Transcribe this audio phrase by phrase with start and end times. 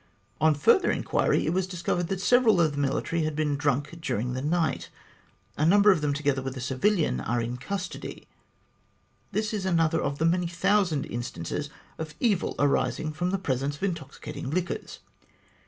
[0.39, 4.33] On further inquiry, it was discovered that several of the military had been drunk during
[4.33, 4.89] the night.
[5.57, 8.27] A number of them, together with a civilian, are in custody.
[9.31, 11.69] This is another of the many thousand instances
[11.99, 15.01] of evil arising from the presence of intoxicating liquors.